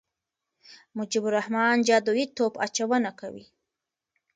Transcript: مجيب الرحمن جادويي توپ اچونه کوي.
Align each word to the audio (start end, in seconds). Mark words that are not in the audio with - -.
مجيب 0.97 1.23
الرحمن 1.29 1.77
جادويي 1.87 2.25
توپ 2.37 2.53
اچونه 2.65 3.11
کوي. 3.19 3.45